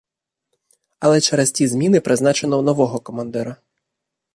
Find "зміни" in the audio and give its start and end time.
1.67-2.01